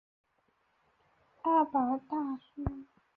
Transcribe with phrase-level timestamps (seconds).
[1.43, 2.17] 阿邦代
[2.55, 2.65] 苏。